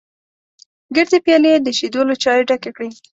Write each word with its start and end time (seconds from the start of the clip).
ګردې 0.95 1.19
پيالې 1.25 1.49
یې 1.53 1.59
د 1.63 1.67
شیدو 1.77 2.01
له 2.09 2.15
چایو 2.23 2.47
ډکې 2.49 2.71
کړې. 2.75 2.89